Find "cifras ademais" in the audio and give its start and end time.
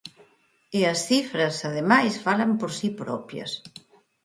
1.09-2.13